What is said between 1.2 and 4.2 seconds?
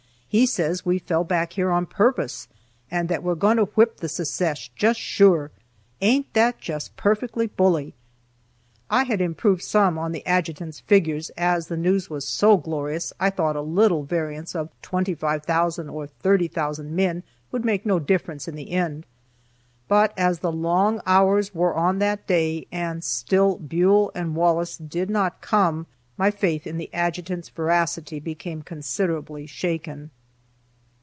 back here on purpose, and that we're going to whip the